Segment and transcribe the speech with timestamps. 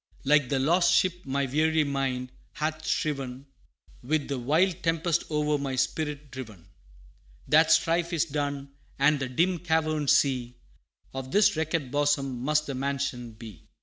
[0.23, 3.45] Like the lost ship my weary mind hath striven
[4.01, 6.69] With the wild tempest o'er my spirit driven;
[7.47, 10.57] That strife is done and the dim caverned sea
[11.13, 13.67] Of this wrecked bosom must the mansion be.